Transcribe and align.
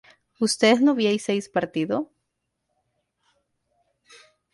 ¿Ustedes 0.39 0.81
no 0.81 0.93
hubieses 0.93 1.47
partido? 1.47 2.09